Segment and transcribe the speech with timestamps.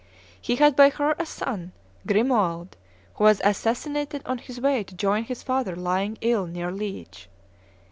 [0.41, 1.73] He had by her a son,
[2.07, 2.75] Grimoald,
[3.13, 7.29] who was assassinated on his way to join his father lying ill near Liege.